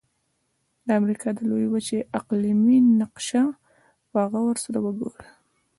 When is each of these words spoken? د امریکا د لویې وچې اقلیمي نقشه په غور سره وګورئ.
د 0.85 0.87
امریکا 0.99 1.29
د 1.35 1.39
لویې 1.49 1.67
وچې 1.71 1.99
اقلیمي 2.19 2.77
نقشه 2.99 3.43
په 4.11 4.19
غور 4.31 4.55
سره 4.65 4.77
وګورئ. 4.85 5.27